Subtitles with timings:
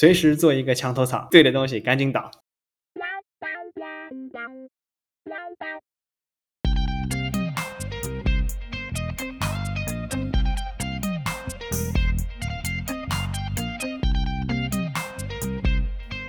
[0.00, 2.30] 随时做一个墙头草，对的东西赶紧倒。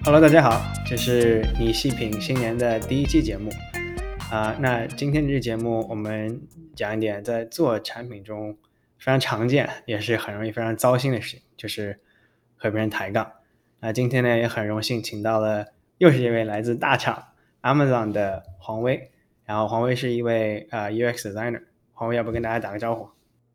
[0.04, 3.52] Hello，大家好，这是你细品新年的第一期节目
[4.32, 4.58] 啊。
[4.60, 6.42] 那今天这期节目，我们
[6.76, 8.58] 讲一点在做产品中
[8.98, 12.00] 非常常见，也是很容易非常糟心的事情，就是
[12.58, 13.32] 和别人抬杠。
[13.82, 15.68] 那今天呢，也很荣幸请到了
[16.00, 17.30] 又是一位来自大厂
[17.62, 19.12] Amazon 的黄威。
[19.46, 21.64] 然后黄威是一位呃 UX designer。
[21.94, 23.10] 黄威，要不跟大家打个招呼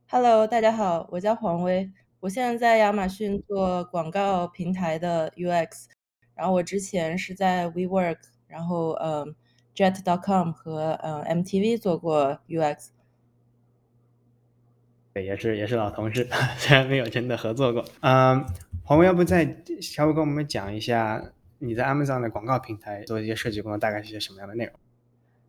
[0.09, 1.91] ？Hello，大家好，我叫黄威，
[2.21, 5.87] 我现在在亚马逊做广告平台的 UX。
[6.35, 8.17] 然后我之前是在 WeWork，
[8.49, 9.35] 然后嗯
[9.77, 12.89] ，Jet.com 和嗯 MTV 做过 UX，
[15.13, 17.85] 对，也是也是老同事， 虽然没有真的合作过。
[18.01, 18.45] 嗯，
[18.87, 24.75] 黄文要不再稍微跟我们讲一下你在 Amazon 的广告平台做一些设计工作大概是些什么样的内容？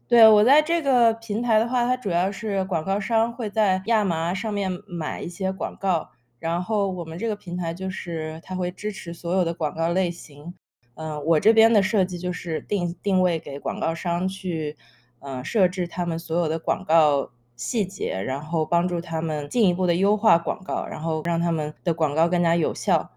[0.07, 10.53] 对我在这个平台的话，它主要是广告商会在亚麻上面买一些广告，然后我们这个平台就是它会支持所有的广告类型。
[10.93, 14.77] 嗯，我这边的设计就是定定位给广告商去，
[15.19, 23.11] 嗯，设置他们所有的广告细节，然后帮助他们进一步的优化广告，然后让他们的广告更加有效，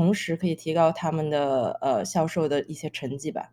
[0.00, 3.50] 同时可以提高他们的呃销售的一些成绩吧。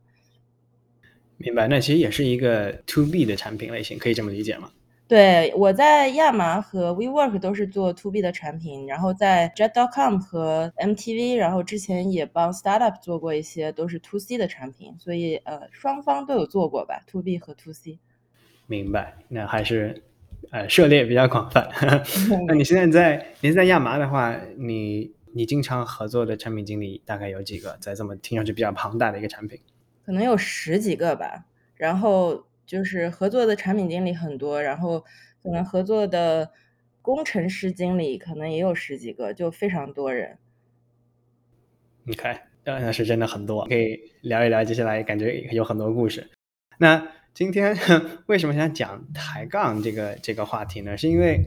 [1.36, 4.72] 明白，那其实也是一个 to B 的产品类型，可以这么理解吗？
[5.10, 17.54] 对，我在亚麻和 WeWork 都是做 To B 的产品，然后在 Jet.com 和 MTV，然后之前也帮 Startup 做过一些都是 To C 的产品，所以呃双方都有做过吧，To B 和
[17.56, 18.00] To C。
[18.68, 20.02] 明白，那还是
[20.52, 21.70] 呃涉猎比较广泛。
[22.48, 27.78] 那你现在在您在亚麻的话，你你经常合作的产品经理大概有几个？
[27.80, 29.60] 在这么听上去比较庞大的一个产品，
[30.06, 32.46] 可能有十几个吧，然后。
[32.68, 35.00] 就是合作的产品经理很多，然后
[35.42, 36.52] 可能合作的
[37.02, 40.38] 工程师经理可能也有十几个，就非常多人。
[42.04, 44.66] 你看，那是真的很多，可以聊一聊。
[44.66, 46.30] 接下来感觉有很多故事。
[46.78, 47.74] 那今天
[48.28, 50.98] 为什么想讲抬杠这个这个话题呢？
[50.98, 51.40] 是因为。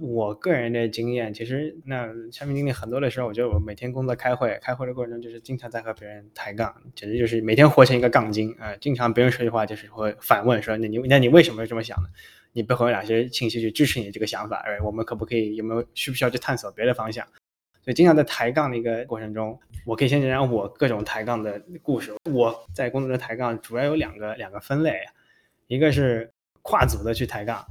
[0.00, 8.76] 我个人的经验，其实那产品经理很多的时候，我觉得我每天工作开会，开会的过程中就是经常在和别人抬杠，简直就是每天活成一个杠精啊！
[8.76, 12.08] 经常别人说句话，就是会反问说：“那你那你为什么这么想呢？
[12.52, 14.62] 你背后有哪些信息去支持你这个想法？
[14.66, 17.26] 哎，我们可不可以有没有需不需要去探索别的方向？”
[17.82, 22.12] 所以经常在抬杠的一个过程中，我可以先讲讲我各种抬杠的故事。
[22.30, 25.00] 我在工作中抬杠主要有两个两个分类，
[25.66, 26.30] 一个是
[26.62, 27.66] 跨组的去抬杠。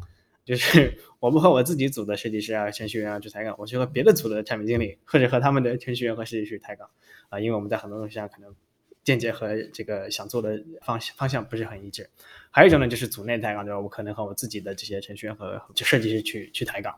[0.48, 6.90] 就是 我不和我自己组的设计师啊、程序员啊去抬杠，我去和别的组的产品经理或者和他们的程序员和设计师抬杠
[7.28, 8.56] 啊，因为我们在很多东西上可能
[9.04, 12.10] 间接和这个想做的方向方向不是很一致。
[12.50, 13.78] 还有一种呢，就是组内抬杠，就是？
[13.78, 16.96] 我可能和我自己的这些程序员和就设计师去去抬杠。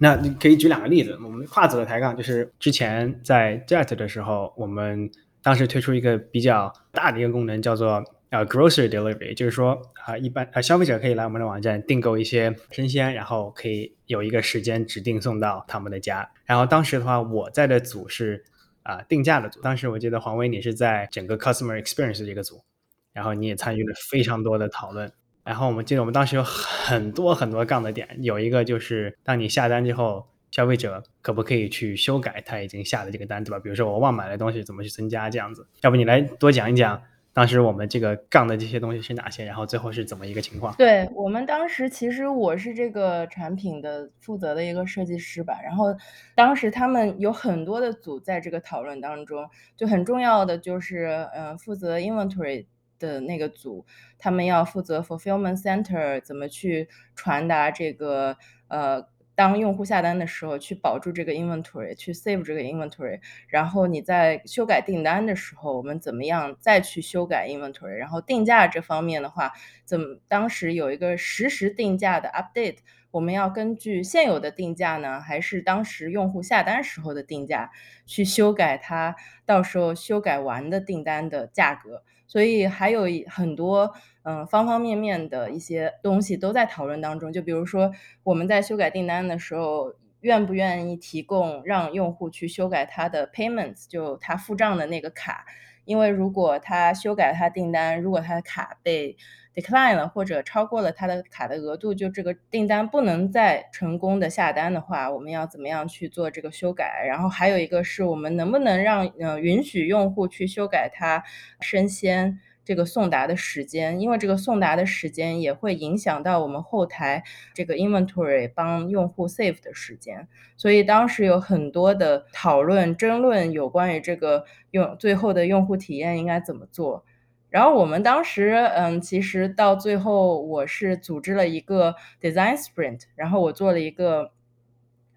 [0.00, 5.08] 那你可以举两个例子，我们跨组的抬杠就是之前在 Jet 的时候，我们
[5.40, 8.02] 当时推出一个比较大的一个功能，叫做。
[8.32, 16.32] 呃，grocery delivery，就是说啊，一般啊，消费者可以来我们的网站订购一些生鲜，然后可以有一个时间指定送到他们的家。
[16.46, 18.42] 然后当时的话，我在的组是
[18.84, 19.60] 啊定价的组。
[19.60, 22.64] 当时我记得黄威你是在整个 customer experience 这个组，
[23.12, 25.12] 然后你也参与了非常多的讨论。
[25.44, 33.58] 然后我们记得我们当时有很多很多杠的点，有一个就是当你下单之后，消费者可不可以去修改他已经下的这个单，对吧？
[33.58, 35.66] 比如说我忘买了东西怎么去增加这样子？
[35.82, 37.02] 要不你来多讲一讲？
[37.34, 39.44] 当时我们这个杠的这些东西是哪些？
[39.44, 40.74] 然后最后是怎么一个情况？
[40.76, 45.58] 对我们当时其实我是这个产品的负责的一个设计师吧。
[45.64, 45.86] 然后
[46.34, 52.66] 当时他们有很多的组在这个讨论当中，就很重要的就是，嗯，负责 inventory
[52.98, 53.86] 的那个组，
[54.18, 58.36] 他们要负责 fulfillment center 怎么去传达这个，
[58.68, 59.06] 呃。
[59.34, 67.94] 当用户下单的时候，去保住这个 inventory，去 save 这个 inventory，然后你在修改订单的时候，我们怎么样再去修改 inventory？
[67.94, 69.52] 然后定价这方面的话，
[69.84, 72.78] 怎么当时有一个实时定价的 update，
[73.10, 77.70] 我们要根据现有的定价呢，还是当时用户下单时候的定价
[78.06, 79.16] 去修改它？
[79.46, 82.04] 到时候修改完的订单的价格？
[82.32, 83.92] 所以还有很多。
[84.24, 87.32] 嗯，方方面面的一些东西都在讨论当中。
[87.32, 87.90] 就比如说，
[88.22, 95.44] 我们在修改订单的时候，愿不愿意提供让用户去修改他的 payments，就他付账的那个卡。
[95.84, 99.16] 因为如果他修改他订单，如果他的卡被
[99.52, 107.04] decline 了，或者超过了他的卡的额度，就这个订单不能再成功的下单的话，我们要怎么样去做这个修改？
[107.08, 111.24] 然后还有一个是我们能不能让呃允许用户去修改他
[111.60, 114.00] 生鲜这个送达的时间？
[114.00, 117.22] 因为这个送达的时间也会影响到我们后台
[117.54, 120.28] 这个 inventory 帮用户 save 的时间。
[120.56, 127.04] 所以当时有很多的讨论争论，有关于这个用最后的用户体验应该怎么做。
[127.50, 134.30] 然后我们当时，嗯，其实到最后，我是组织了一个 design sprint，然后我做了一个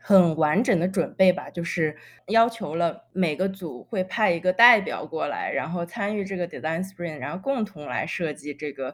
[0.08, 1.98] 很完整的准备吧，就是
[2.28, 8.94] 要求了每个组会派一个代表过来，然后参与这个 design sprint，然后共同来设计这个。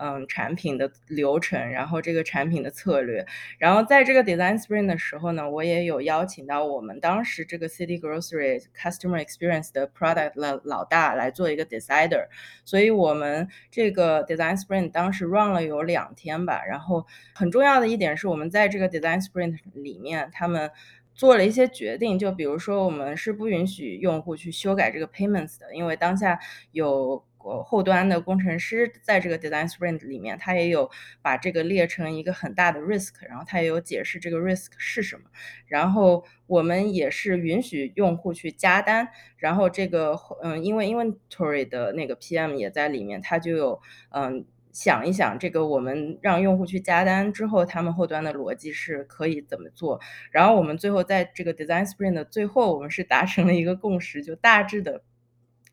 [0.00, 3.26] 嗯，产品的流程，然后这个产品的策略，
[3.58, 12.28] 然后在这个 design sprint 的时候呢，我也有邀请到我们当时这个 City Grocery Customer Experience 的 product 的老大来做一个 decider，
[12.64, 17.04] 所以我们这个 design sprint 当时 run 了有两天吧，然后
[17.34, 20.70] 很重要的一点是我们在这个 design sprint 里面，他们
[21.12, 26.38] 做了一些决定，就比如说我们是不允许用户去修改这个 payments 的，因为当下
[26.70, 27.24] 有。
[27.62, 30.90] 后端的工程师在这个 design sprint 里面，他也有
[31.22, 35.22] 把这个列成一个很大的 risk，然后他也有解释这个 risk 是什么。
[35.66, 43.80] 然后我们也是允许用户去加单，然后这个嗯，因为 inventory 的那个 PM 也在里面，他就有
[44.10, 50.00] 嗯想一想这个我们让用户去加单之后，他们后端的逻辑是可以怎么做。
[50.30, 55.02] 然后我们最后在这个 design sprint 的最后，我们是达成了一个共识，就大致的。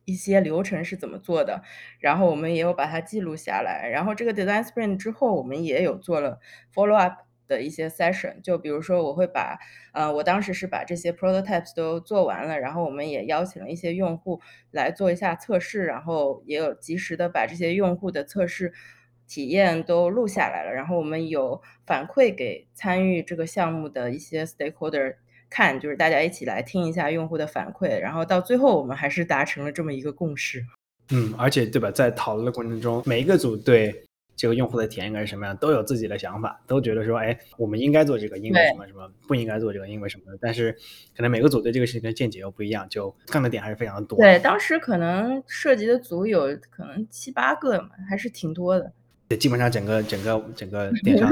[0.06, 1.62] 一些流程是怎么做的，
[1.98, 3.88] 然后我们也有把它记录下来。
[3.92, 6.38] 然后这个 design sprint 之后，我们也有做了
[6.72, 7.14] follow up
[7.48, 8.40] 的一些 session。
[8.40, 9.58] 就比如说，我会把，
[9.92, 18.72] 呃，我当时是把这些 prototypes 都做完了，然后我们也邀请了一些用户来做一下测试，然后也有及时的把这些用户的测试
[19.26, 20.72] 体验都录下来了。
[20.72, 25.16] 然后我们有反馈给参与这个项目的一些 stakeholder。
[25.48, 30.64] 看，就是大家一起来听一下用户的反馈，然后到最后我们还是达成了这么一个共识。
[31.10, 34.04] 嗯，而且对吧，在讨论的过程中，每一个组对
[34.34, 40.38] 这个用户的体验应该是什么样，都有自己的想法，都觉得说，哎，我们应该做这个，因为什么什么，不应该做这个，因为什么的。
[40.40, 40.72] 但是
[41.16, 44.18] 可能每个组对这个事情的见解又不一样，就看的点还是非常多。
[44.18, 48.92] 对，当时可能涉及的组有可能七八个嘛，还是挺多的。
[49.28, 51.28] 对，基本上整个整个整个 电商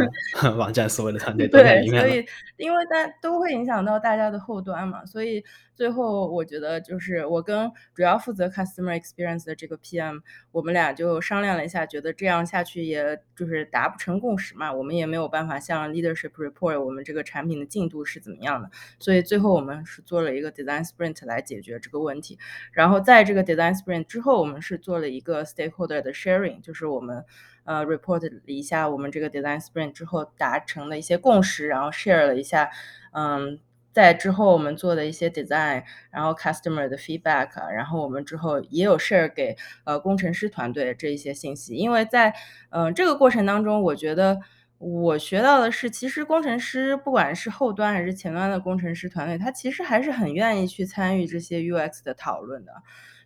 [0.59, 2.27] 网站所有的团队都在里面所以，
[2.57, 5.45] 因为大都会影响到大家的后端嘛，所以
[5.77, 18.69] 最后我觉得就是我跟主要负责 customer experience 的这个 PM，我们俩就商量了一下，觉得这样下去也就是达不成共识嘛，我们也没有办法向 leadership report 我们这个产品的进度是怎么样的，
[18.99, 22.37] 所以最后我们是做了一个 design sprint 来解决这个问题。
[22.73, 27.25] 然后在这个 design sprint 之后，我们是做了一个 stakeholder 的 sharing，就是我们。
[27.65, 32.71] 呃，report 了一下我们这个 design sprint 之后达成的一些共识，然后 share 了一下，
[33.13, 33.59] 嗯，
[33.91, 42.35] 在之后我们做的一些 design，然后 customer 的 feedback，然后我们之后也有 share 给呃工程师团队这一些信息，因为在
[42.69, 44.39] 嗯这个过程当中，我觉得
[44.77, 52.73] 我学到的是，其实工程师不管是后端还是前端的工程师团队，他其实还是很愿意去参与这些 UX 的讨论的，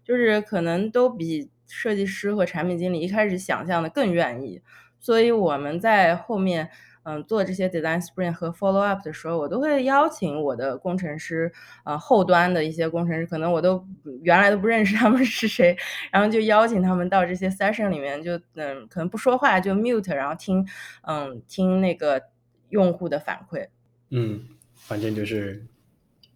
[0.05, 1.51] 就是可能都比。
[1.69, 4.61] 设计师和产品经理一开始想象的更愿意，
[4.99, 6.69] 所以我们在后面
[7.05, 11.53] 嗯做这些 design sprint 和 follow up 的时候，我都会邀请我的工程师，
[11.85, 13.87] 呃后端的一些工程师，可能我都
[14.23, 15.77] 原来都不认识他们是谁，
[16.11, 20.67] 然后就邀请他们到这些 session 里面，就嗯可能不说话就 mute，然后听
[21.03, 22.23] 嗯听那个
[22.71, 23.69] 用户的反馈。
[24.11, 24.43] 嗯，
[24.75, 25.67] 反正就是。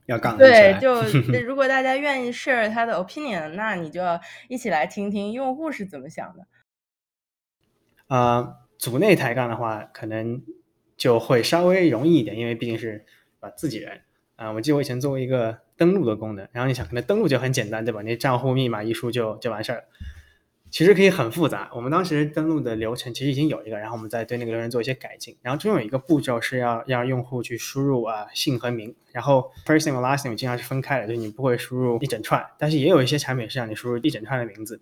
[0.06, 1.02] 要杠对， 就
[1.40, 6.46] 如果大家愿意 share 他的 opinion，那你就要一起来听听用户是怎么想的。
[8.08, 10.42] 啊，组内抬杠的话，可能
[10.96, 13.06] 就会稍微容易一点，因为毕竟是
[13.40, 14.02] 啊自己人
[14.36, 14.52] 啊。
[14.52, 18.02] 我记得我以前做过一个登录的功能，然后你想，可能登录就很简单，对吧？
[18.02, 19.84] 你账户密码一输就就完事儿了。
[20.72, 21.70] 其实可以很复杂。
[21.74, 25.36] 我们当时登录的流程其实已经有一个，然后我们再对那个流程做一些改进。
[25.42, 32.42] 然后中有一个步骤是要让用户去输入啊姓和名，然后 first name 和 last name 经常是分开的，就是你不会输入一整串。
[32.58, 34.80] 但是也有一些产品是让你输入一整串的名字。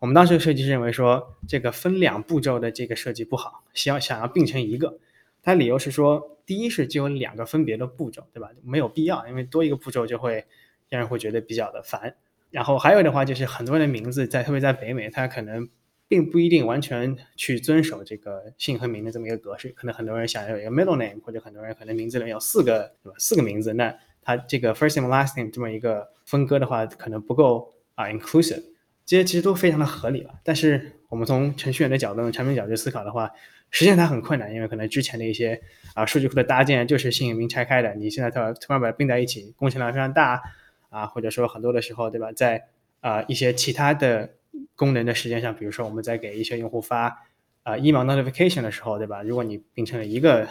[0.00, 4.98] 我们当时设计师认为说这个分两步骤的这个设计不好，想要想要并成一个。
[5.40, 8.50] 他理由是说，第一是就有两个分别的步骤，对吧？
[8.64, 10.44] 没有必要，因为多一个步骤就会
[10.88, 12.16] 让人会觉得比较的烦。
[12.50, 15.68] 然后还有的话就是很多人的名字在，特别在北美，他可能
[16.08, 19.68] 并不一定完全去遵守这个姓和名的这么一个格式。
[19.70, 23.16] 可能很多人想要有一个 middle name，或者很多人可能名字里面有四个，对吧？
[23.18, 28.62] 四个名字，那它这个 first name last name 这么一个分割的话，可能不够啊 inclusive。
[29.04, 30.34] 这些其实都非常的合理了。
[30.42, 33.30] 但是我们从程序员的角度、产品角度思考的话，
[33.70, 35.60] 实现它很困难，因为可能之前的一些
[35.94, 40.42] 啊数据库的搭建就是姓名拆开的，你现在突突然把它并在一起，工程量非常大
[40.90, 42.32] 啊，或者说很多的时候，对吧？
[42.32, 42.66] 在
[43.00, 44.30] 啊一些其他的
[44.74, 47.26] 功能的时间上，比如说我们在给一些用户发
[47.62, 49.22] 啊 email notification 的时候，对吧？
[49.22, 50.48] 如果你变成了一个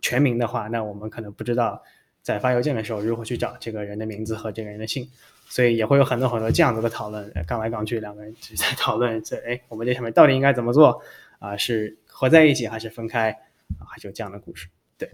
[0.00, 1.82] 全名的话，那我们可能不知道
[2.22, 5.08] 在发邮件的时候如何去找这个人的名字和这个人的姓。
[5.50, 11.00] 所以也会有很多很多这样子的讨论，杠来杠去，两个人只在讨论这，哎，我们这上面到底应该怎么做
[11.38, 11.56] 啊？
[11.56, 13.30] 是合在一起还是分开
[13.78, 13.96] 啊？
[13.98, 14.68] 就这样的故事。
[14.98, 15.10] 对，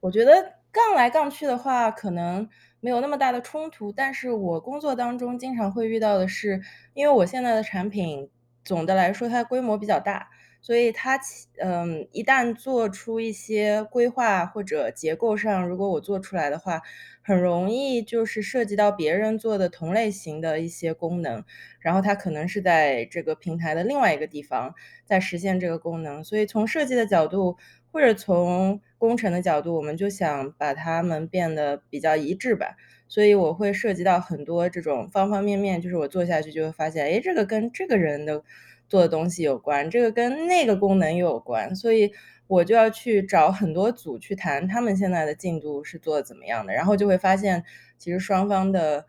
[0.00, 2.48] 我觉得杠来杠去的话，可能
[2.84, 6.60] 没有那么大的冲突，但是我工作当中经常会遇到的是，
[6.92, 8.28] 因为我现在的产品
[8.62, 10.28] 总的来说它规模比较大。
[10.60, 11.18] 所以它，
[11.58, 16.82] 嗯，一旦做出一些规划或者结构上，如果我做出来的话，
[17.22, 21.42] 很容易就是涉及到别人做的同类型的一些功能，
[21.80, 24.74] 然后它可能是在这个平台的另外一个地方
[25.06, 26.22] 在实现这个功能。
[26.22, 27.56] 所以从设计的角度
[27.94, 32.76] 或者从工程的角度，我们就想把它们变得比较一致吧。
[33.08, 38.42] 所以我会涉及到很多这种方方面面，就是我做下去就会发现，哎，这个跟这个人的。
[38.86, 42.12] 做的东西有关，这个跟那个功能又有关，所以
[42.46, 47.64] 我就要去找很多组去谈他们现在的进度是做的怎么样的，然后就会发现，
[47.98, 49.06] 其实双方的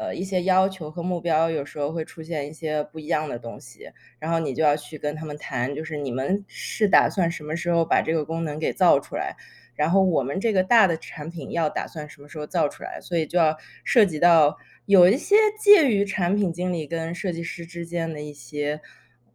[0.00, 9.36] 呃一些要求和目标有时候会出现一些不一样的东西，然后你就要去跟他们谈，就是你们是打算什么时候把这个功能给造出来，
[9.74, 13.54] 然后我们这个大的产品要打算什么时候造出来，所以就要
[13.84, 14.56] 涉及到。
[14.86, 18.80] 有一些介于产品经理跟设计师之间的一些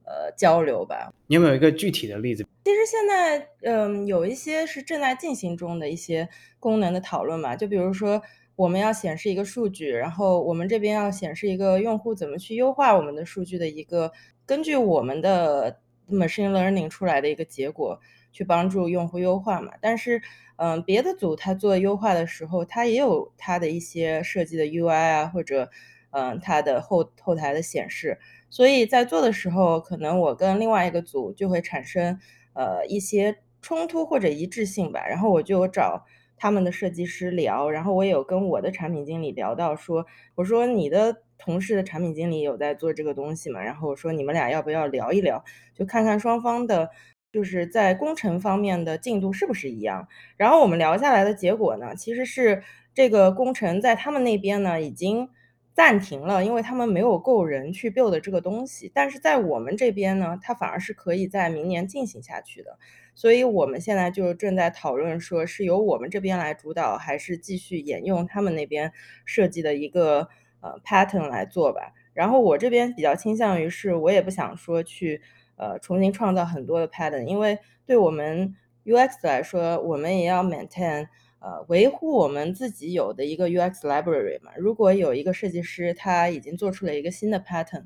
[0.04, 1.14] 呃交流吧。
[1.28, 2.46] 你有没有一个具体的例子？
[2.66, 6.28] 其实现在嗯有一些是正在进行中的一些
[6.60, 7.56] 功能的讨论嘛。
[7.56, 8.22] 就比如说
[8.56, 14.12] 我们要显示一个数据，然后我们这边要显示一个用户怎么去优化我们的数据的一个
[14.46, 18.00] 根据我们的 machine learning 出来的一个结果
[18.32, 19.74] 去帮助用户优化嘛。
[19.82, 20.22] 但是
[20.58, 25.70] 嗯，别的组他做优化的时候，他也有他的一些设计的 UI 啊，或者
[26.12, 28.18] 嗯，他的后后台的显示，
[28.50, 32.18] 所以在做的时候，可能我跟另外一个组就会产生
[32.54, 35.06] 呃一些冲突或者一致性吧。
[35.06, 36.06] 然后我就找
[36.38, 43.62] 他们的设计师聊，然后我也有跟我的产品经理聊到说，我说你的同事的产品经理有在做这个东西嘛？
[43.62, 46.90] 然后我说你们俩要不要聊一聊，就看看双方的。
[47.34, 50.08] 就是在工程方面的进度是不是一样？
[50.38, 52.64] 然后我们聊下来的结果呢，其实是
[52.94, 55.28] 这个工程在他们那边呢已经
[55.76, 58.90] 暂停了，因为他们没有够人去 build 这个东西。
[58.92, 62.80] 但是在我们这边呢，它反而是可以在明年进行下去的。
[63.14, 68.92] 所以我们现在就正在讨论，说是由我们这边来主导，还是继续沿用他们那边
[69.26, 70.30] 设计的一个
[70.62, 71.94] 呃 pattern 来做吧。
[72.14, 75.22] 然后我这边比较倾向于是，我也不想说去。
[75.58, 78.54] 呃，重新创造很多的 pattern，因为对我们
[78.84, 81.08] UX 来说，我们也要 maintain，
[81.46, 84.52] 呃，维护我们自己有的一个 UX library 嘛。
[84.58, 87.86] 如果有一个设计师他已经做出了一个新的 pattern，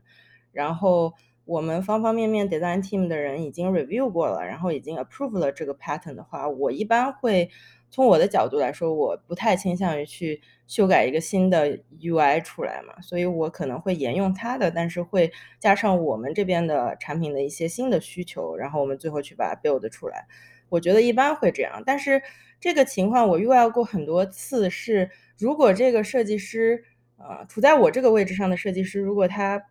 [0.54, 1.14] 然后
[1.44, 7.50] 我们方方面面 design team 的人已经 review 过了，然后已经 approve 了这个 pattern 的话，我一般会。
[7.92, 20.28] 从我的角度来说，我不太倾向于去修改一个新的 UI 出来嘛，所以我可能会沿用它的，但是会加上我们这边的产品的一些新的需求，然后我们最后去把它 build 出来。
[20.70, 22.22] 我觉得一般会这样，但是
[22.60, 26.84] 这个情况我遇到过很多次，是如果这个设计师，
[27.18, 29.62] 呃，处在我这个位置上的设计师，如果他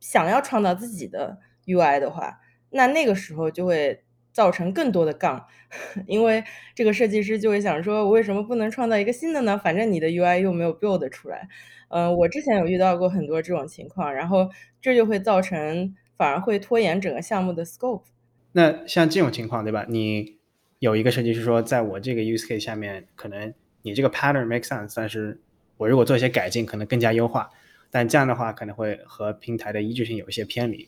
[0.00, 4.02] 想要创造自己的 UI 的话，那那个时候就会。
[4.34, 5.46] 造成更多的杠，
[6.08, 6.42] 因为
[6.74, 9.56] 这个设计师就会想说，我为什么不能创造一个新的呢？
[9.56, 11.48] 反正你的 UI 又没有 build 出来。
[11.86, 14.50] 嗯，我之前有遇到过很多这种情况，然后
[14.82, 18.02] 这就会造成反而会拖延整个项目的 scope。
[18.50, 19.86] 那像这种情况，对吧？
[19.88, 20.36] 你
[20.84, 25.40] 有一个设计师说，在我这个 use case 下面，可能你这个 pattern make sense，但是
[25.78, 27.48] 我如果做一些改进，可能更加优化，
[27.90, 30.86] 但这样的话可能会和平台的一致性有一些偏离。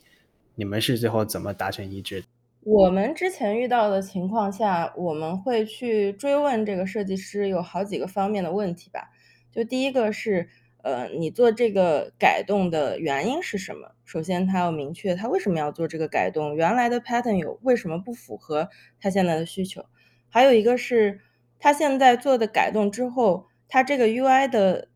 [0.54, 2.22] 你们是最后怎么达成一致？
[2.62, 9.08] 我们之前遇到的情况下，我们会去追问这个设计师有好几个方面的问题吧。
[9.50, 10.50] 就第一个是，
[10.86, 13.90] 呃，你做这个改动的原因是什么？
[14.04, 18.68] 首先，他要明确他为什么要做这个改动，原来的 pattern 有为什么不符合
[19.00, 19.84] 他现在的需求？
[20.28, 21.22] 还有一个是，
[21.58, 24.86] 他现在做的改动之后，他这个 UI 的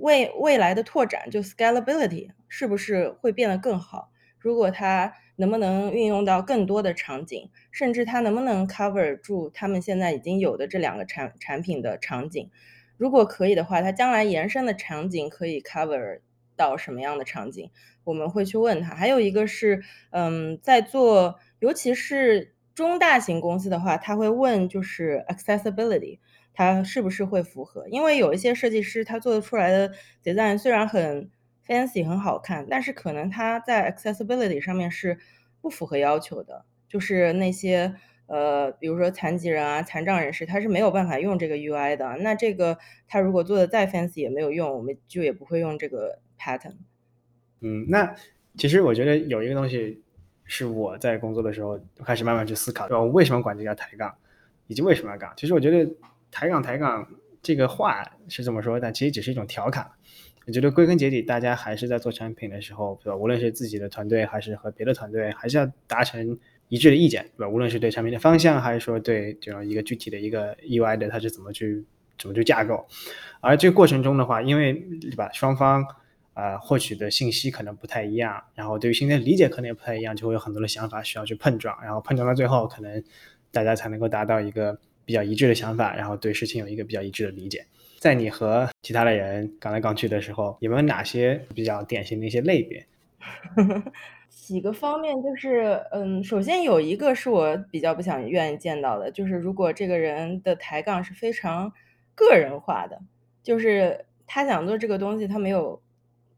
[0.00, 4.10] 未未来的拓展，就 scalability 是不是会变得更好？
[4.40, 12.50] 如果他能不能运用到更多的场景，甚至他能不能 cover 住他们现在已经有的这两个产产品的场景。
[13.00, 16.20] 如果可以的话，它将来延伸的场景可以 cover
[16.54, 17.70] 到什么样的场景？
[18.04, 18.94] 我们会去问他。
[18.94, 26.18] 还有一个是，嗯，在做，尤其是中大型公司的话，他会问就是 accessibility，
[26.52, 27.88] 它是不是会符合？
[27.88, 31.30] 因为有一些设计师他做的出来的 design 虽然很
[31.66, 35.18] fancy 很好看，但是可能他在 accessibility 上面是
[35.62, 37.94] 不符合要求的，就是那些。
[38.30, 42.16] 呃，比如说残疾人啊、残障人士，他是没有办法用这个 UI 的。
[42.20, 46.76] 那这个他如果做的再 fancy 也没有用，我们就也不会用这个 pattern。
[47.60, 48.14] 嗯，那
[48.56, 50.04] 其实我觉得有一个东西
[50.44, 54.14] 是我在工作的时候开始慢慢去思考，我为什么管这叫抬杠，
[54.68, 55.32] 以及为什么要杠。
[55.36, 55.92] 其实我觉得
[56.30, 57.04] 抬杠抬杠
[57.42, 59.90] 这个话是这么说，但其实只是一种调侃。
[60.46, 63.16] 我觉得归根结底，大家还是在做产品的时候，对吧？
[63.16, 66.38] 无论是自己的团队还是和别的团队，还是要达成。
[66.70, 67.48] 一致的意见，对吧？
[67.48, 71.84] 无论是对产品的方向，还是说对这样一个具体的一个 UI 的它是怎么去
[72.16, 72.86] 怎么去架构，
[73.40, 75.84] 而这个过程中的话，因为对吧，双方
[76.32, 83.02] 啊获取的信息可能不太一样，然后对于信息的理解可能也不太一样，就会有很多的想法需要去碰撞，然后碰撞到最后，可能
[83.50, 87.66] 大家才能够达到一个比较一致的想法，然后对事情有一个比较一致的理解。
[87.98, 92.86] 在你和其他的人杠来杠去的时候，有没有哪些比较典型的一些类别？
[94.50, 101.72] 几个方面就是，嗯，首先有一个是我比较不想愿意见到的，就是如果这个人的抬杠是非常
[102.16, 103.00] 个人化的，
[103.44, 105.80] 就是他想做这个东西，他没有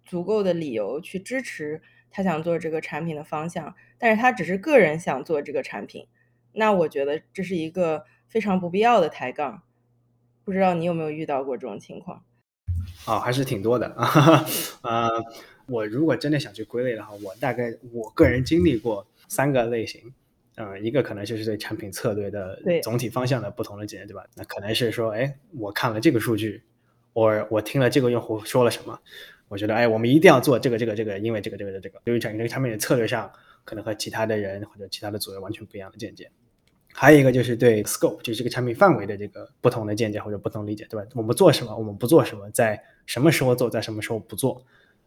[0.04, 6.06] 足够的理由去支持他想做这个产品的方向，但是他只是个人想做这个产品，
[6.52, 9.62] 那我觉得这是一个非常不必要的抬杠。
[10.44, 12.22] 不知道你有没有遇到过这种情况？
[13.06, 13.86] 哦，还是挺多的
[14.82, 15.24] 啊。
[15.72, 20.12] 我如果真的想去归类的话，我大概我个人经历过三个类型，
[20.56, 24.22] 嗯，一个可能就是对产品策略的总体方向的不同的检验，对吧？
[24.36, 26.62] 那可能是说，哎，我看了这个数据，
[27.14, 29.00] 我我听了这个用户说了什么，
[29.48, 33.32] 我觉得，哎，我们一定要做这个这个这个，因为这个这个这个，对于产品这个产品的策略上，
[33.64, 36.30] 可能和其他的人或者其他的组员完全不一样的见解。
[36.94, 41.08] 还有一个就是对 scope，就是这个产品范围的这个不同的见解或者不同理解，对吧？
[41.14, 44.62] 我们做什么，我们不做什么，在什么时候做，在什么时候不做。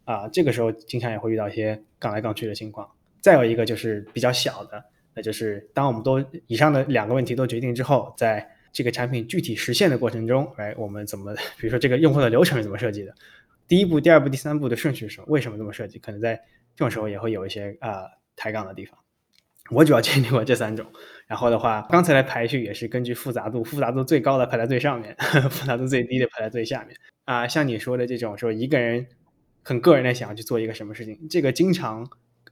[0.06, 2.90] 啊，这个时候经常也会遇到一些杠来杠去的情况。
[3.22, 4.84] 再有一个就是比较小的，
[5.16, 13.12] 那就是当我们都以上的两个问题都决定之后，在这个产品具体实现的过程中，哎，我们怎么， 比如说这个用户的流程是怎么设计的，
[13.68, 15.26] 第一步、第二步、第三步的顺序是什么？
[15.30, 15.98] 为什么这么设计？
[15.98, 16.36] 可能在
[16.76, 18.04] 这种时候也会有一些啊
[18.36, 18.96] 抬杠的地方。
[19.72, 20.86] 我主要经历过这三种。
[21.26, 25.16] 然后的话，刚才的排序也是根据复杂度，复杂度最高的排在最上面，
[25.50, 26.96] 复杂度最低的排在最下面。
[27.24, 29.08] 啊，像你说的这种说一个人。
[29.68, 32.08] 很个人的想要去做一个什么事情，这个经常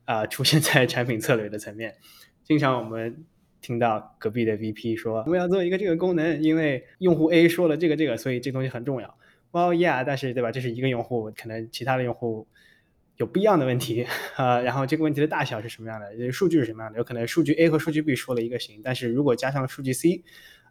[0.06, 1.96] 啊出现在产品策略的层面。
[2.44, 3.24] 经常我们
[3.62, 9.16] 听到隔壁的 VP 说我们要做一个这个功能，因为用户 A 说了这个这个，所以这东西很重要。
[9.52, 10.52] Well yeah，但是对吧？
[10.52, 12.48] 这是一个用户，可能其他的用户
[13.18, 14.60] 有不一样的问题啊。
[14.62, 16.32] 然后这个问题的大小是什么样的？
[16.32, 16.98] 数据是什么样的？
[16.98, 20.24] 有可能数据 A 和数据 B 说了一个行，但是如果加上数据 C，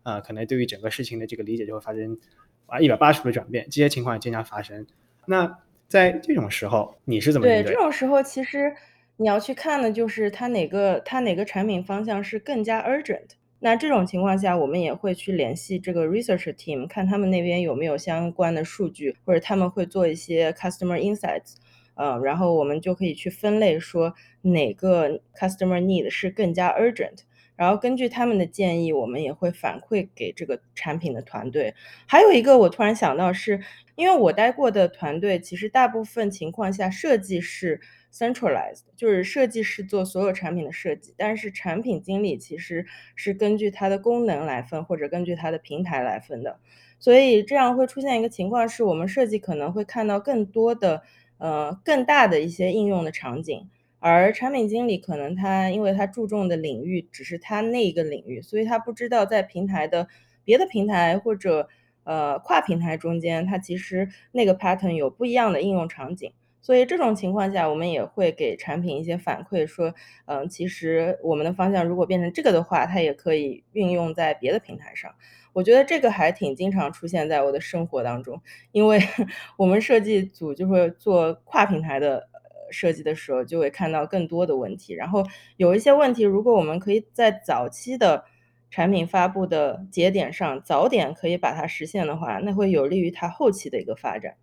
[0.03, 2.19] 啊，可能对于整个事情的这个理解就会发生
[2.67, 3.67] 啊一百八十度的转变。
[3.67, 4.85] 这些情况也经常发生。
[5.27, 5.61] 那
[5.93, 7.63] 在这种时候，你是怎么对？
[7.63, 8.75] 这种时候，其实
[9.19, 13.33] 你要去看的就是它哪个它哪个产品方向是更加 urgent。
[13.61, 21.57] 那这种情况下，我们也会去联系这个 research team，看他们那边有没有相关的数据，或者他们会做一些 customer insights，
[21.97, 27.19] 嗯，然后我们就可以去分类，说哪个 customer need 是更加 urgent。
[27.57, 31.75] 然后根据他们的建议，我们也会反馈给这个产品的团队。
[32.07, 33.61] 还有一个，我突然想到是，
[33.95, 37.81] 因为我待过的团队，其实大部分情况下设计是
[38.13, 46.59] centralized，就是设计师做所有产品的设计，但是产品经理其实是根据它的功能来分，或者根据它的平台来分的。
[46.99, 51.03] 所以这样会出现一个情况，是我们设计可能会看到更多的，
[51.39, 53.69] 呃，更大的一些应用的场景。
[54.03, 60.09] 而产品经理可能他因为他注重的领域只是他那一个领域，所以他不知道在平台的
[60.45, 61.69] 别的平台或者
[62.03, 66.33] 呃跨平台中间，它其实那个 pattern 有不一样的应用场景。
[66.61, 69.95] 所以这种情况下，我们也会给产品一些反馈，说，
[70.27, 75.13] 嗯，其实我们的方向如果变成这个的话，它也可以运用在别的平台上。
[75.53, 78.41] 我觉得这个还挺经常出现在我的生活当中，
[78.73, 78.99] 因为
[79.59, 82.29] 我们设计组就会做跨平台的。
[82.73, 85.23] 设计的时候就会看到更多的问题，然后
[85.57, 88.25] 有一些问题，如果我们可以在早期的
[88.71, 94.35] 产品发布的节点上早点可以把它实现的话，那会有利于它后期的一个发展。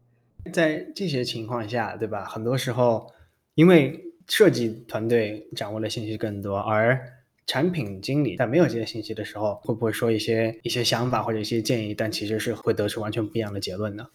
[0.54, 2.24] 在这些情况下，对吧？
[2.26, 3.12] 很多时候，
[3.56, 7.00] 因为设计团队掌握的信息更多，而
[7.48, 14.08] 产品经理在没有这些信息的时候，会不会说一些一些想法或者一些建议，但其实是会得出完全不一样的结论呢？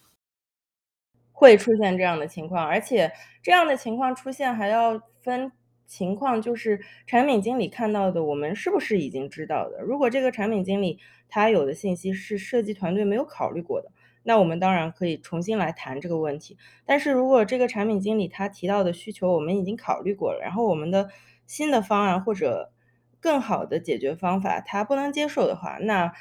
[1.36, 3.10] 会出现这样的情况，而且
[3.42, 5.50] 这样的情况出现还要分
[5.86, 9.82] 情况，就是产品经理看到的，我们是不是已经知道的？
[9.82, 13.90] 如果这个产品经理他有的信息是设计团队没有考虑过的，
[14.22, 16.56] 那我们当然可以重新来谈这个问题。
[16.86, 21.10] 但是如果这个产品经理他提到的需求我们已经考虑过了，然后我们的
[21.46, 22.70] 新的方案或者
[23.20, 26.12] 更好的解决方法他不能接受的话，那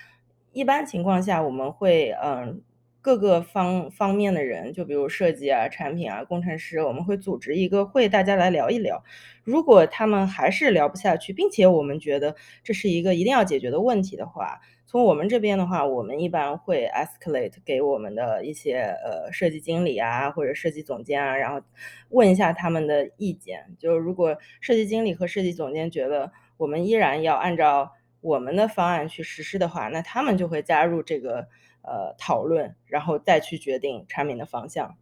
[0.51, 2.63] 一般情况下我们会嗯。
[3.03, 9.03] 各个方方面的人，就比如设计啊、产品啊、工程师，我们会组织一个会，大家来聊一聊。
[9.43, 21.61] 如果他们还是聊不下去，并且我们觉得这是一个一定要解决的问题的话，从我们这边的话，我们一般会 escalate 给我们的一些呃设计经理啊或者设计总监啊，然后
[22.07, 23.75] 问一下他们的意见。
[23.77, 31.49] 就如果设计经理和设计总监觉得我们依然要按照我们的方案去实施的话，那他们就会加入这个。
[31.83, 34.95] 呃，讨论，然后再去决定产品的方向，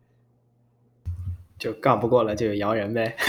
[1.58, 3.16] 就杠不过了就摇人呗。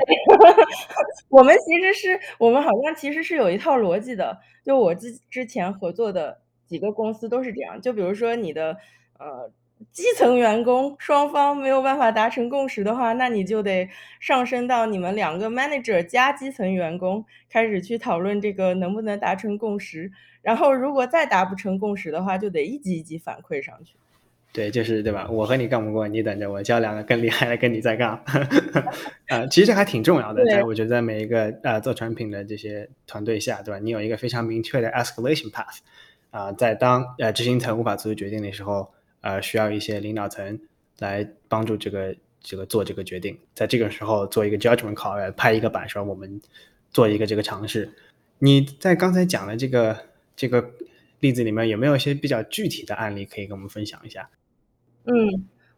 [1.28, 7.80] 我们其实是我们好像其实是有一套逻辑的，就我之之前合作的几个公司都是这样。
[7.80, 8.76] 就比如说你的
[9.18, 9.50] 呃
[9.92, 13.88] 基层员工双方没有办法达成共识的话，那你就得
[14.20, 20.10] 上升到你们两个 manager 加基层员工开始去讨论这个能不能达成共识。
[20.42, 23.94] 然后，如果再达不成共识的话，就得一级一级反馈上去。
[24.52, 25.28] 对，就是对吧？
[25.30, 28.20] 我和你干不过，你等着我叫两个更厉害的跟你再干。
[29.28, 33.78] 呃，其实还挺重要的，在我觉得在每一个呃做产品的这些团队下，对吧？
[33.78, 35.78] 你有一个非常明确的 escalation path，
[36.30, 38.90] 啊，在当呃执行层无法做出决定的时候，
[39.20, 40.60] 呃，需要一些领导层
[40.98, 46.40] 来帮助这个这个做这个决定，在这个时候做一个 judgment call，来拍一个板说我们
[46.90, 47.92] 做一个这个尝试。
[48.38, 50.10] 你在刚才讲的这个。
[50.36, 50.70] 这个
[51.18, 54.30] 例子里面有没有一些比较具体的案例可以跟我们分享一下？
[55.04, 55.12] 嗯，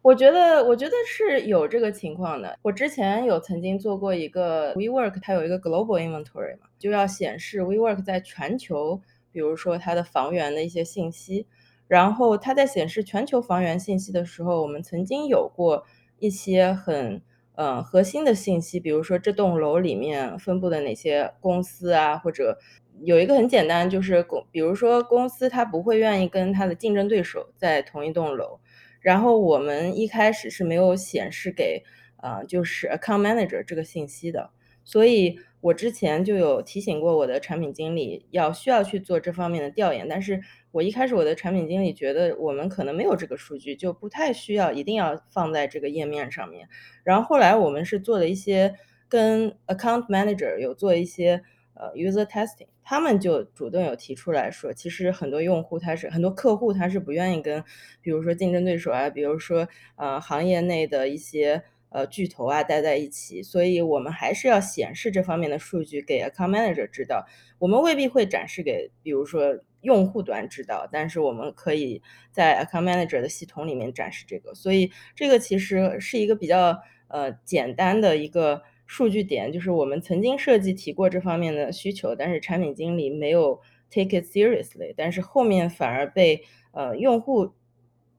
[0.01, 2.57] 我觉得我觉得是有这个情况的。
[2.61, 9.01] 我之前有曾经做过一个 WeWork，它有一个 Global Inventory 嘛，就要显示 WeWork 在全球，
[9.33, 11.45] 比如说它的房源的一些信息。
[11.87, 15.85] 然后它在显示全球房源信息的时候，我们曾经有过
[16.19, 17.21] 一些很
[17.55, 22.57] 呃核心的信息，比如说这栋楼里面分布的哪些公司啊，或者。
[23.01, 28.59] 有一个很简单，就是公，比如说公司它不会愿意跟它的竞争对手在同一栋楼，
[29.01, 31.83] 然后我们一开始是没有显示给，
[32.17, 34.51] 呃，就是 account manager 这个信息的，
[34.83, 46.67] 所以我之前就有提醒过我的产品经理要需要去做这方面的调研，但是我一开始我的产品经理觉得我们可能没有这个数据，就不太需要一定要放在这个页面上面，
[47.03, 48.75] 然后后来我们是做了一些
[49.07, 51.43] 跟 account manager 有做一些。
[51.75, 57.63] 呃，user testing，他们就主动有提出来说，其实很多用户他是很多客户他是不愿意跟，
[57.99, 61.63] 比如说竞争对手啊，比如说呃行业内的一些
[61.93, 67.25] 呃巨头啊待在一起，所以我们还是要显示这方面的数据给 account manager 知道，
[67.59, 72.01] 我们未必会展示给比如说用户端知道，但是我们可以
[72.31, 76.77] 在 account manager 的系统里面展示这个，所以这个其实是一个比较
[77.07, 78.63] 呃简单的一个。
[78.85, 87.53] 数据点就是我们曾经设计提过这方面的需求，但是产品经理没有 take it seriously，但是后面反而被呃用户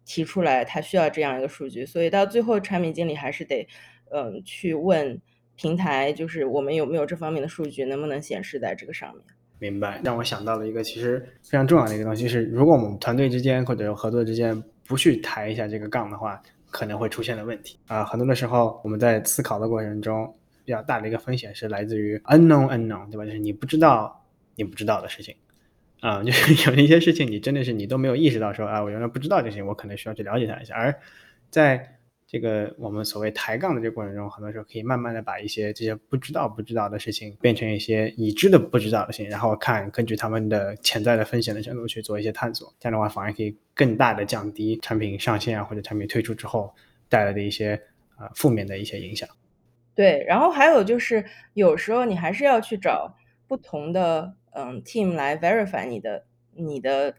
[0.04, 3.66] 提出来，他需要这样一个数据，所以到最后产品经理还是得
[4.10, 5.20] 嗯去问
[5.56, 9.22] 平台，就是我们有没有这方面的数据，能不能显示在这个上面。
[9.58, 16.40] 明白，让我想到了一个其实非常重要的一个东西，是如果我们团队之间或者合作之间不去抬一下这个杠的话，
[16.70, 18.04] 可能会出现的问题啊。
[18.04, 20.34] 很多的时候我们在思考的过程中。
[20.66, 23.26] 比较大的一个风险是来自于 unknown unknown，对吧？
[23.26, 25.36] 就是你不知道你不知道的事情，
[26.04, 30.74] 啊， 就是有一些事情你真的是你都没有意识到，说啊，我原来不知道这些，我可能需要去了解它一下。
[30.74, 30.94] 而
[31.48, 42.70] 在这个我们所谓抬杠的这个过程中，很多时候可以慢慢的把一些这些不知道不知道的事情变成一些已知的不知道的事情，然后看根据他们的潜在的风险的程度去做一些探索。
[42.78, 46.74] 这样的话，反而可以更大的降低产品上线啊或者产品推出之后
[47.08, 47.80] 带来的一些
[48.16, 49.26] 啊负面的一些影响。
[49.94, 53.16] 对，然后还有就是，有时候你还是要去找
[53.48, 57.16] 不同的嗯 team 来 verify 你的你的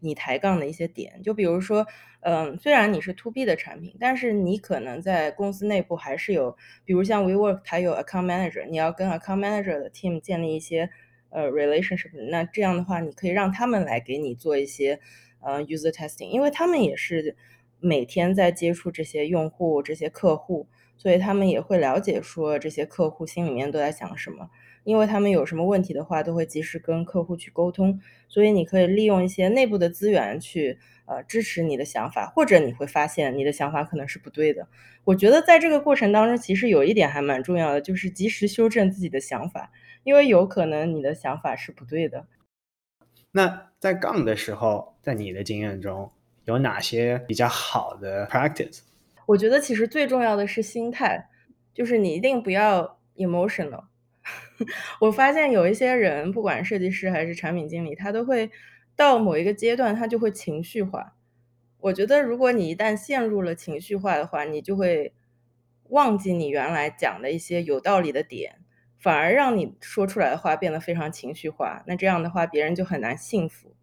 [0.00, 1.20] 你抬杠的一些点。
[1.22, 1.86] 就比如说，
[2.20, 10.88] 嗯，虽然你是 to B 的产品，但是你可能在公司内部还是有，比如像 WeWork 它有 account manager，你要跟 account manager 的 team 建立一些
[11.30, 12.10] 呃 relationship。
[12.30, 15.00] 那这样的话，你可以让他们来给你做一些
[15.40, 17.36] 呃 user testing，因为他们也是
[17.80, 20.68] 每天在接触这些用户、这些客户。
[20.96, 24.50] 所以他们也会了解说这些客户心里面都在想什么。
[24.84, 34.68] 因为他们有什么问题的话，都会及时跟客户去沟通，所以你可以利用一些内部的资源去呃支持你的想法，或者你会发现你的想法可能是不对的。
[35.02, 39.72] 我觉得在这个过程当中，其实有一点还蛮重要的，就是及时修正自己的想法，
[40.04, 42.28] 因为有可能你的想法是不对的。
[43.32, 46.12] 那在杠的时候，在你的经验中
[46.44, 48.82] 有哪些比较好的 practice？
[49.26, 51.28] 我觉得其实最重要的是心态，
[51.74, 53.84] 就是你一定不要 emotional。
[55.00, 58.50] 我发现有一些人，不管设计师还是产品经理，他都会
[58.96, 61.14] 到某一个阶段，他就会情绪化。
[61.78, 65.12] 我觉得，如果你一旦陷入了情绪化的话，你就会
[65.90, 68.56] 忘记你原来讲的一些有道理的点，
[68.98, 71.84] 反而让你说出来的话变得非常情绪化。
[71.86, 73.74] 那这样的话，别人就很难信服。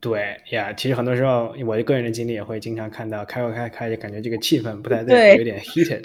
[0.00, 6.04] 对呀，其实很多时候，我的个人的经历也会经常看到，开会开开，就感觉这个气氛不太对，有点 heated，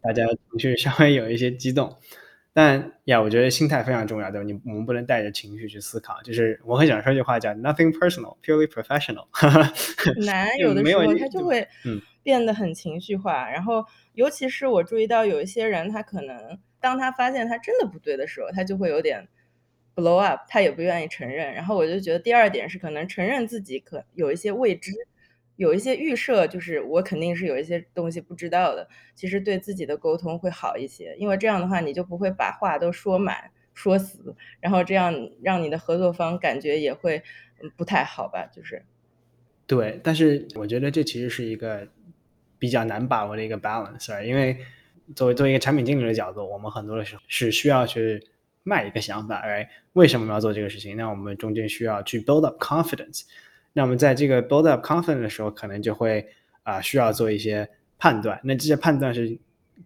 [0.00, 1.96] 大家情绪稍微有一些激动。
[2.54, 4.44] 但呀，我觉得心态非常重要，对吧？
[4.44, 6.20] 你我们不能带着情绪去思考。
[6.24, 9.26] 就是我很想说一句话，叫 “nothing personal, purely professional”。
[10.26, 11.68] 难有的时候他就会
[12.24, 19.28] 变得很情绪化，然后尤其是我注意到有一些人，他可能当他发现他真的不对的时候，他就会有点
[19.98, 21.52] blow up，他也不愿意承认。
[21.52, 24.92] 然后我就觉得第二点是可能承认自己可有一些未知。
[25.56, 28.88] 有一些预设，就是我肯定是有一些东西不知道的。
[29.16, 37.20] 其实对自己的沟通会好一些，因为这样的话，你就不会把话都说满、说死，然后这样让你的合作方感觉也会
[37.76, 38.48] 不太好吧？
[38.54, 38.84] 就是，
[39.66, 41.88] 对，但是我觉得这其实是一个
[42.56, 44.58] 比较难把握的一个 balance，因为
[45.16, 48.22] 作为作为一个产品经理的角度，我们很多的时候是需要去
[48.68, 50.96] 卖一个想法，哎，为什么要做这个事情？
[50.96, 53.22] 那我们中间需要去 build up confidence。
[53.72, 56.28] 那我们在这个 build up confidence 的时候，可能就会
[56.62, 58.38] 啊需要做一些判断。
[58.44, 59.38] 那这些判断是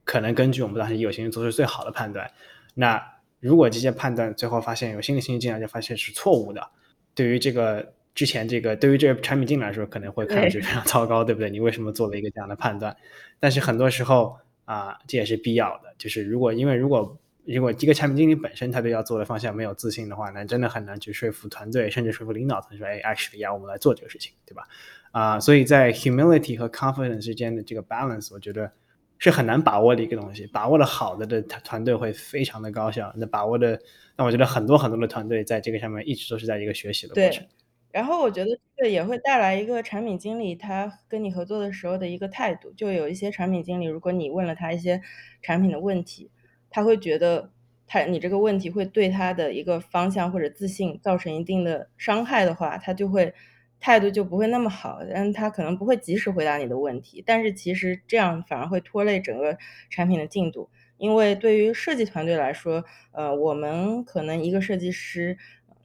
[0.05, 2.31] 可能根据我们当时有心人做出最好的判断。
[2.75, 3.01] 那
[3.41, 6.67] 如果这些判断最后发现有新的信息进来，就发现是错误的，
[7.15, 11.51] 对于这个之前这个对于这个产品经理来说，可能会看上去非常糟糕，对不对？
[11.51, 12.97] 你为什么做了一个这样的判断？
[13.41, 15.95] 但是很多时候啊，这也是必要的。
[15.99, 24.63] 就是如果因为如果如果一个产品经理本身他对要做的方向没有自信的话，那真的很难去说服团队，甚至说服领导层说：“哎，actually 呀，我们来做这个事情，对吧？”
[25.11, 28.71] 啊，所以在 humility 和 confidence 之间的这个 balance，我觉得
[29.19, 30.47] 是很难把握的一个东西。
[30.47, 33.13] 把握的好的的团队会非常的高效。
[33.17, 33.79] 那把握的，
[34.17, 37.45] 那我觉得很多很多的团队在这个上面一直都是在一个学习的过程。
[37.91, 42.73] 然后我觉得这也会带来一个产品经理他跟你合作的时候的一个态度。
[42.73, 45.03] 就有一些产品经理，如果你问了他一些
[45.43, 46.31] 产品的问题。
[46.73, 47.53] 他会觉得
[47.87, 53.35] 他你这个问题会对他的一个方向或者自信造成一定的伤害的话，他就会
[53.79, 57.23] 态度就不会那么好，但他可能不会及时回答你的问题。
[57.27, 59.59] 但是其实这样反而会拖累整个
[59.91, 62.83] 产品的进度，因为对于设计团队来说，
[63.13, 65.37] 呃，我们可能一个设计师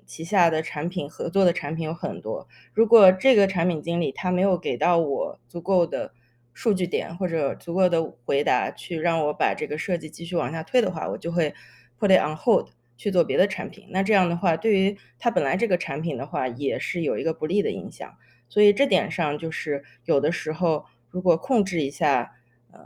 [0.05, 6.13] 旗下的产品合作的产品有很多，如果这个产品经理他没有给到我足够的。
[6.57, 11.53] 数据点或者足够的回答，去让我把这个设计继续往下推的话，我就会
[11.99, 13.85] put it on hold 去做别的产品。
[13.91, 18.11] 那这样的话，对于他本来这个产品的话，也是有一个不利的影响。
[18.49, 22.33] 所以这点上，就是有的时候如果控制一下
[22.71, 22.79] 呃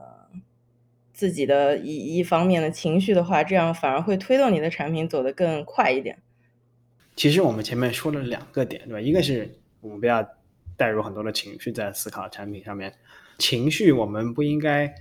[1.13, 6.21] 自己的一一方面的情绪的话，这样反而会推动你的产品走得更快一点。
[7.15, 8.99] 其实我们前面说了两个点，对吧？
[8.99, 10.27] 一个是我们不要
[10.75, 12.93] 带入很多的情绪在思考产品上面。
[13.41, 14.93] 情绪我们不应该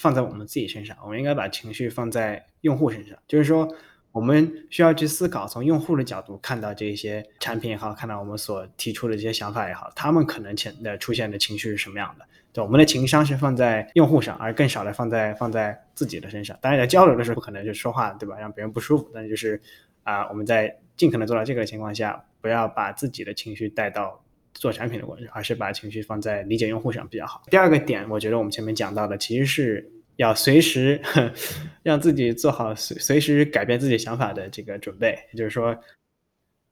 [0.00, 3.18] 放在我们自己身上，我们应该把情绪放在用户身上。
[3.28, 3.68] 就是说，
[4.12, 12.24] 我们需要去思考，从用户的角度看到这些产品也好，看到我们所提出的这些想法也好，他们可能潜的出现的情绪是什么样的？
[12.54, 16.56] 对，我们的情商是放在用户上，而更少的放在放在自己的身上。
[16.62, 18.38] 当然，在交流的时候不可能就说话，对吧？
[18.38, 19.10] 让别人不舒服。
[19.12, 19.60] 但是就是
[20.02, 24.24] 啊，我们在尽可能做到这个情况下，不要把自己的情绪带到。
[24.54, 27.42] 做产品的过程，而是把情绪放在理解用户上比较好。
[27.50, 31.00] 第二个点，我觉得我们前面讲到的，其实是要随时
[31.82, 35.78] 让自己做好随随时改变自己想法的这个准备，也就是说，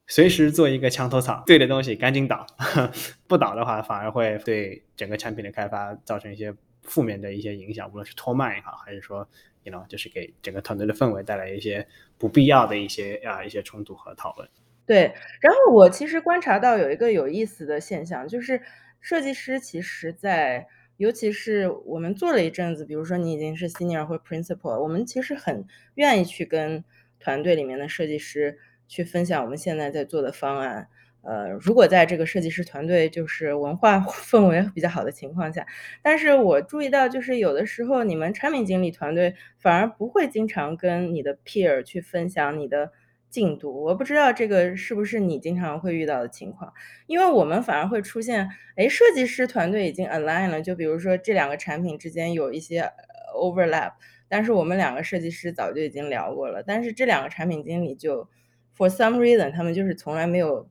[0.06, 2.46] 随时做一个墙头草，对的东西赶紧倒，
[3.26, 9.26] 不倒的话，反而会对整个产品的开发造成一些负面的一些影响，无论是拖慢也好，还是说
[9.62, 11.86] ，you know，就是给整个团队的氛围带来一些
[12.18, 14.48] 不必要的一些啊一些冲突和讨论。
[14.88, 18.62] 对，然后我其实观察到有一个有意思的现象，就是
[19.00, 26.82] 设计师其实，在尤其是我们做了一阵子，比如说你已经是 senior 或 principal，我们其实很愿意去跟
[27.20, 30.88] 团队里面的设计师去分享我们现在在做的方案，
[31.20, 35.66] 呃，如果在这个设计师团队就是文化 氛围比较好的情况下，
[36.02, 42.90] 但是我注意到就是有的时候你们产品经理团队反而不会经常跟你的 peer 去分享你的
[43.30, 46.72] 进度，我不知道这个是不是你经常会遇到的情况，
[47.06, 52.90] 因为我们反而会出现，哎，设计师团队已经 align 了，就比如说这两个产品之间有一些
[53.34, 53.92] overlap，
[54.28, 58.28] 但是我们两个设计师早就已经聊过了，但是这两个产品经理就
[58.76, 60.68] for some reason 他们就是从来没有。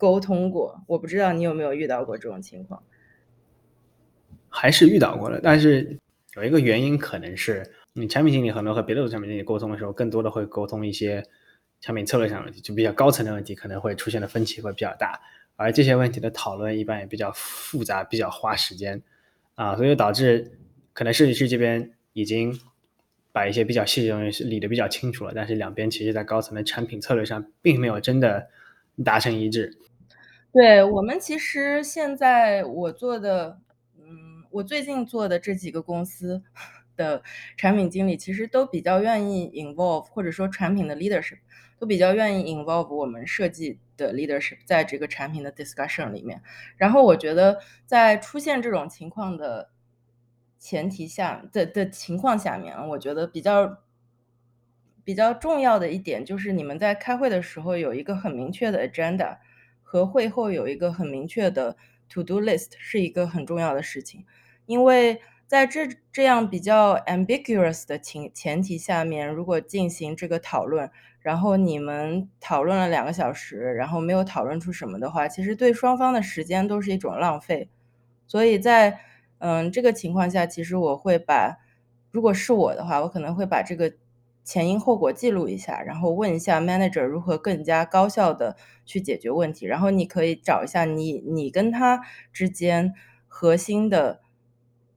[0.00, 2.84] 沟通过，我不知道你有没有遇到过这种情况，
[4.48, 5.40] 还是遇到过了。
[5.42, 5.98] 但是
[6.36, 11.20] 有一个原因，可能是你产品经理很多和别的产品经理沟通的时候，更多的会沟通一些
[11.80, 15.20] 产品策略上的问题，就比较高层的问题，可能会出现的分歧会比较大。
[15.56, 19.02] 而这些问题的讨论一般也比较复杂，比较花时间
[19.56, 20.58] 啊，所以导致
[20.92, 22.56] 可能设计师这边已经
[23.32, 28.48] 把一些比较细节的东西理得比较清楚了，但是两边其实在高层的产品策略上并没有真的
[29.04, 29.76] 达成一致。
[30.52, 33.58] 对，我们其实现在我做的，
[33.98, 36.42] 嗯，我最近做的这几个公司
[36.98, 37.22] 的
[37.56, 41.38] 产品经理，其实都比较愿意 involve，或者说产品的 leadership
[41.78, 46.42] 都比较愿意 involve 我们设计的 leadership 在这个产品的 discussion 里面。
[46.76, 49.70] 然后我觉得在出现这种情况的
[50.58, 53.78] 前提下的的情况下面，我觉得比较
[55.04, 59.38] 比较重要的一点就是你们在开会的时候有一个很明确的 agenda。
[59.90, 61.74] 和会后有一个很明确的
[62.10, 64.26] to do list 是一个很重要的事情，
[64.66, 77.68] 因为在这这样比较 ambiguous 的情前提下面，如果进行这个讨论，然后你们讨论了两个小时，然后没有讨论出什么的话，其实对双方的时间都是一种浪费。
[78.26, 79.00] 所以在
[79.38, 81.58] 嗯这个情况下，其实我会把，
[82.12, 83.94] 如果是我的话，我可能会把这个。
[84.44, 88.56] 前因后果记录一下，然后问一下 manager 如何更加高效的
[88.86, 89.66] 去解决问题。
[89.66, 92.00] 然后你可以找一下你你跟他
[92.32, 92.94] 之间
[93.26, 94.22] 核心的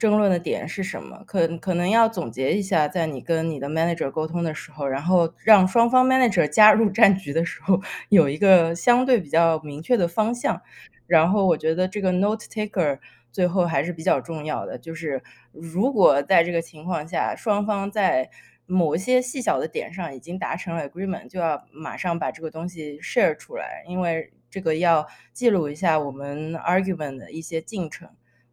[0.01, 10.59] 争论的点是什么，可可能要总结一下，在你跟你的 manager 沟通的时候，然后让双方 manager 加入战局的时候有一个相对比较明确的方向。
[11.05, 12.97] 然后我觉得这个 note taker
[13.31, 18.31] 最后还是比较重要的，就是如果在这个情况下双方在
[18.65, 28.09] 某一些细小的点上已经达成了 agreement，就要马上把这个东西 share 出来，因为这个要记录一下我们 argument 的一些进程。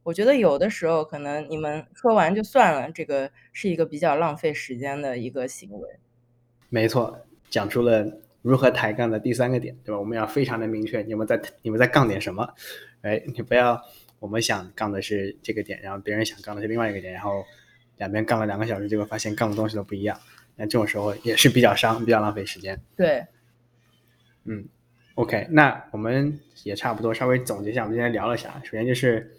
[0.08, 5.86] 我觉得有的时候可能你们说完就算了，这个是一个比较浪费时间的一个行为。
[6.70, 9.98] 没错，讲出了如何抬杠的第三个点，对吧？
[9.98, 12.48] 我们要非常的明确，你们在你们在杠点什么？
[13.02, 13.78] 哎，你不要
[14.18, 17.44] 我们想杠的是这个点，然后别人想杠的是另外一个点，然后。
[17.98, 20.16] 两边杠了两个小时，结果发现杠的东西都不一样，
[20.54, 22.80] 那这种时候也是比较伤，比较浪费时间。
[22.96, 23.26] 对，
[24.44, 24.68] 嗯
[25.16, 28.62] ，OK，那我们也差不多稍微总结一下，我们今天聊了啥？
[28.62, 29.34] 首先就是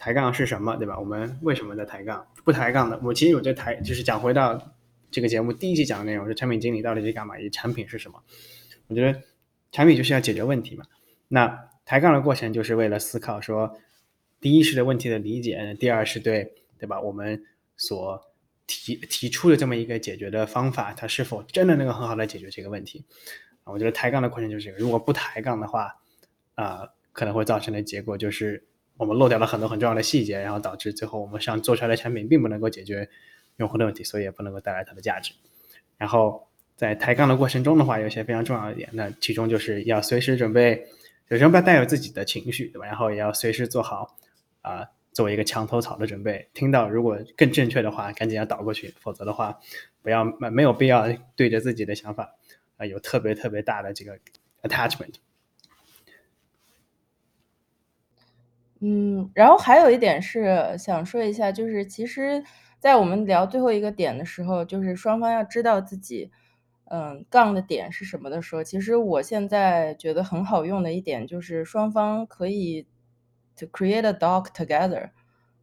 [0.00, 0.98] 抬杠是什么，对吧？
[0.98, 2.26] 我们为什么在抬杠？
[2.42, 4.74] 不抬杠的，我其实我觉得抬就是讲回到
[5.10, 7.38] 这个节目第一期讲的内容，是产品经理到底是干嘛？
[7.38, 8.18] 以及产品是什么？
[8.88, 9.20] 我觉得
[9.70, 10.86] 产品就是要解决问题嘛。
[11.28, 13.78] 那抬杠的过程就是为了思考说，
[14.40, 16.98] 第一是对问题的理解，第二是对对吧？
[16.98, 17.44] 我们
[17.76, 18.20] 所
[18.66, 23.04] 提提出的这么一个解决的方法，它是否真的能够很好的解决这个问题？
[23.64, 24.78] 我觉得抬杠的过程就是这个。
[24.78, 25.94] 如果不抬杠的话，
[26.54, 28.64] 啊，可能会造成的结果就是
[29.00, 33.08] 我们漏掉了很多很重要的细节，然后导致最后我们上做出来的产品并不能够解决
[33.56, 35.32] 用户的问题，所以也不能够带来它的价值。
[35.96, 40.86] 然后在抬杠的过程中的话，有一些非常重要的点，那其中就是要随时准备，
[41.30, 42.84] 首先不要带有自己的情绪，对吧？
[42.84, 44.18] 然后也要随时做好
[44.60, 44.86] 啊。
[45.12, 49.58] 作为一个墙头草的准备，听到如果更正确的话，赶紧要倒过去，否则的话，
[50.02, 52.32] 不要没没有必要对着自己的想法
[52.76, 54.16] 啊有特别特别大的这个
[54.62, 55.14] attachment。
[58.80, 62.42] 嗯，然后还有一点是想说一下，就是其实，
[62.78, 66.30] 在我们聊最后一个点的时候，就是双方要知道自己
[66.86, 72.86] 嗯杠的点是什么的时候，其实我现在觉得很好用的一点就是双方可以。
[73.56, 75.10] To create a doc together，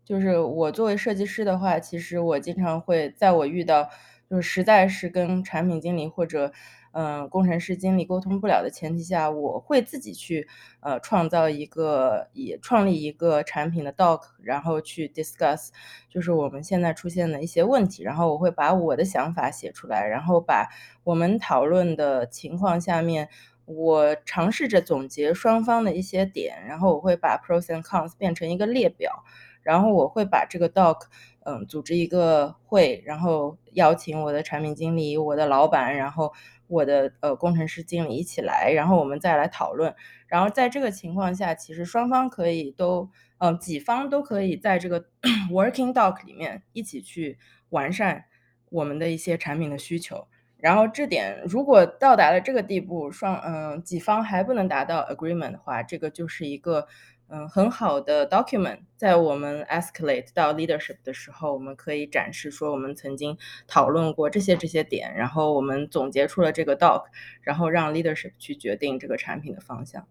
[0.06, 3.90] 就是我作为设计师的话，其实我经常会在我遇到
[4.30, 6.54] 就是实在是跟产品经理或者
[6.92, 10.48] 嗯工程师经理沟通不了的前提下，我会自己去
[10.80, 15.70] 呃创造一个也创立一个产品的 doc，然后去 discuss
[16.10, 20.68] 就是我们现在出现的一些问题，然后我会把我的想法写出来，然后把
[21.04, 23.30] 我们讨论的情况下面。
[23.70, 29.26] 我尝试着总结双方的一些点，然后我会把 pros and cons 变成一个列表，
[29.62, 31.02] 然后我会把这个 doc，
[31.44, 36.32] 嗯，组织一个会，然后邀请我的产品经理、我的老板，然后
[36.68, 39.94] 我的呃工程师经理一起来，然后我们再来讨论。
[40.28, 45.06] 然后在这个情况下，其实双方可以都，嗯，几方都可以在这个
[45.52, 47.38] working doc 里面一起去
[47.70, 48.26] 完善
[48.70, 50.28] 我们的一些产品的需求。
[50.58, 56.88] 然后这点如果到达了这个地步，双嗯几方还不能达到 agreement 的话，这个就是一个
[57.30, 67.04] 嗯很好的 document，在我们 escalate 到 leadership 的时候，我们可以展示说我们曾经讨论过这些这些点，然后我们总结出了这个 doc，
[67.42, 70.08] 然后让 leadership 去决定这个产品的方向。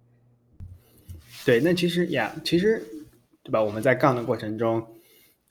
[1.47, 2.83] 对，那其实呀，其实
[3.43, 3.63] 对吧？
[3.63, 4.87] 我们在杠的过程中，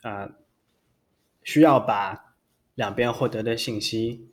[0.01, 0.29] 啊，
[1.41, 2.35] 需要把
[2.75, 4.29] 两边获得的信息。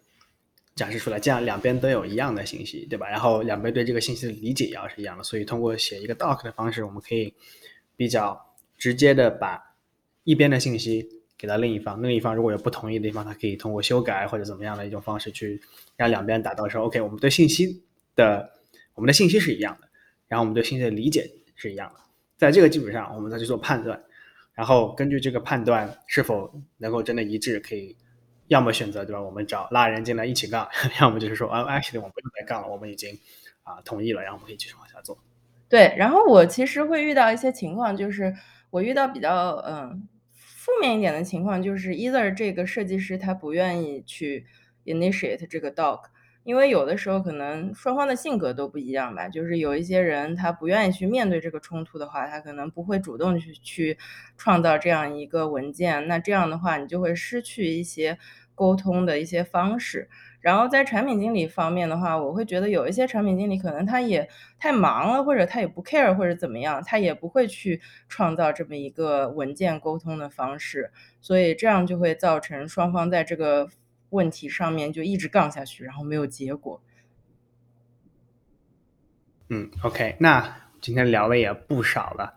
[0.74, 3.06] 展示出来，这样两边都有一样的信息，对吧？
[3.08, 7.34] 然后两边对这个信息的理解也要是一样的，所以通过写一个 doc 的方式，我们可以
[7.94, 8.40] 比较
[8.78, 9.62] 直接的把
[10.24, 11.06] 一边的信息
[11.36, 15.60] 给到另一方，另一方如果有不同意的地方，他可以通过修改或者怎么样的一种方式去
[15.96, 17.82] 让两边达到说，OK，我们对信息
[18.16, 18.50] 的
[18.94, 19.88] 我们的信息是一样的，
[20.26, 22.00] 然后我们对信息的理解是一样的，
[22.38, 24.02] 在这个基础上，我们再去做判断，
[24.54, 27.94] 然后根据这个判断是否能够真的一致，可以。
[28.52, 29.20] 要么选择对吧？
[29.22, 30.68] 我们找拉人进来一起杠，
[31.00, 33.18] 要么就是说啊，actually 我们不用再杠了，我们已经
[33.62, 35.18] 啊同意了，然后我们可以继续往下做。
[35.70, 38.34] 对，然后我其实会遇到一些情况，就是
[38.68, 44.44] 我遇到比较嗯负面一点的情况，就是 either 这个设计师他不愿意去
[44.84, 46.02] initiate 这个 doc，
[46.44, 53.98] 因为有的时候可能双方的性格都不一样吧，就是有一些人他不愿意去面对这个冲突的话，他可能不会主动去去
[54.36, 58.18] 创造这样一个文件，那这样的话你就会失去一些。
[58.54, 60.08] 沟通的一些方式，
[60.40, 64.28] 然后在产品经理方面的话，我会觉得有一些产品经理可能他也
[64.58, 73.68] 太忙了，或者他也不 care 或者怎么样，他也不会去创造这么一个文件沟通的方式，所以这样就会造成双方在这个
[74.10, 76.82] 问题上面就一直杠下去，然后没有结果。
[79.48, 82.34] 嗯，OK，那今天聊的也不少了，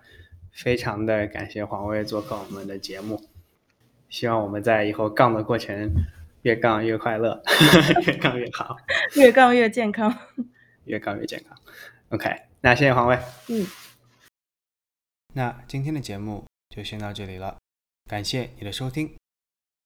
[0.51, 3.21] 非常的感谢黄威做客我们的节目。
[4.09, 5.91] 希望我们在以后杠的过程
[6.43, 7.41] 越杠越快乐，
[8.05, 8.77] 越杠越好，
[9.15, 10.15] 越杠越健康，
[10.85, 11.57] 越杠越健康。
[12.09, 12.29] OK，
[12.61, 13.17] 那谢谢黄威。
[13.49, 13.65] 嗯，
[15.33, 17.57] 那今天的节目就先到这里了，
[18.05, 19.15] 感谢你的收听。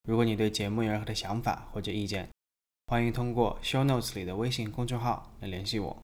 [0.08, 2.28] 如果你对节目有任何的想法或者意见，
[2.88, 5.98] 欢迎通过 Show Notes 里的微信公众号来联系我。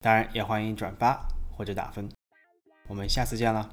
[0.00, 1.26] 当然，也欢迎转发
[1.56, 2.08] 或者打分。
[2.88, 3.70] 我们下次见了。